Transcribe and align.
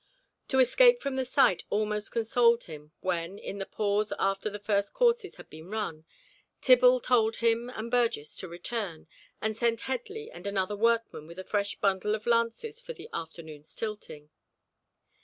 To 0.47 0.57
escape 0.57 0.99
from 0.99 1.15
the 1.15 1.23
sight 1.23 1.63
almost 1.69 2.11
consoled 2.11 2.63
him 2.63 2.91
when, 3.01 3.37
in 3.37 3.59
the 3.59 3.67
pause 3.67 4.11
after 4.17 4.49
the 4.49 4.57
first 4.57 4.95
courses 4.95 5.35
had 5.35 5.47
been 5.47 5.69
run, 5.69 6.05
Tibble 6.59 6.99
told 6.99 7.35
him 7.35 7.69
and 7.69 7.91
Burgess 7.91 8.35
to 8.37 8.47
return, 8.47 9.05
and 9.43 9.55
send 9.55 9.81
Headley 9.81 10.31
and 10.31 10.47
another 10.47 10.75
workman 10.75 11.27
with 11.27 11.37
a 11.37 11.43
fresh 11.43 11.75
bundle 11.75 12.15
of 12.15 12.25
lances 12.25 12.81
for 12.81 12.93
the 12.93 13.09
afternoon's 13.13 13.75
tilting. 13.75 14.31